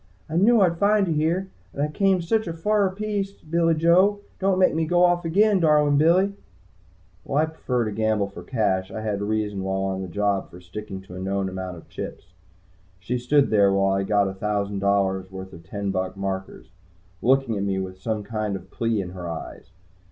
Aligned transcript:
"I 0.27 0.35
knew 0.35 0.61
I'd 0.61 0.79
find 0.79 1.07
you 1.07 1.13
here. 1.13 1.51
And 1.73 1.83
I 1.83 1.87
came 1.87 2.23
sich 2.23 2.47
a 2.47 2.53
fer 2.53 2.89
piece, 2.89 3.33
Billy 3.33 3.75
Joe! 3.75 4.21
Don't 4.39 4.57
make 4.57 4.73
me 4.73 4.87
go 4.87 5.03
off 5.05 5.25
again, 5.25 5.59
darlin' 5.59 5.99
Billy!" 5.99 6.33
While 7.23 7.43
I 7.43 7.45
prefer 7.45 7.85
to 7.85 7.91
gamble 7.91 8.27
for 8.27 8.41
cash, 8.41 8.89
I 8.89 9.01
had 9.01 9.21
reason 9.21 9.61
while 9.61 9.81
on 9.83 10.01
a 10.03 10.07
job 10.07 10.49
for 10.49 10.59
sticking 10.59 11.01
to 11.01 11.13
a 11.13 11.19
known 11.19 11.49
amount 11.49 11.77
of 11.77 11.87
chips. 11.87 12.33
She 12.99 13.19
stood 13.19 13.51
there 13.51 13.71
while 13.71 13.91
I 13.93 14.01
got 14.01 14.27
a 14.27 14.33
thousand 14.33 14.79
dollars 14.79 15.29
worth 15.31 15.53
of 15.53 15.61
ten 15.65 15.91
buck 15.91 16.17
markers, 16.17 16.71
looking 17.21 17.55
at 17.55 17.61
me 17.61 17.77
with 17.77 18.01
some 18.01 18.23
kind 18.23 18.55
of 18.55 18.71
plea 18.71 19.01
in 19.01 19.11
her 19.11 19.29
eyes. 19.29 19.69